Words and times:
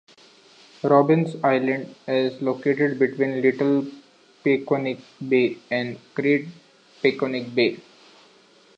Robins 0.81 1.35
Island 1.43 1.93
is 2.07 2.41
located 2.41 2.97
between 2.97 3.39
Little 3.39 3.85
Peconic 4.43 4.99
Bay 5.29 5.59
and 5.69 5.99
Great 6.15 6.47
Peconic 7.03 7.53
Bay. 7.53 7.77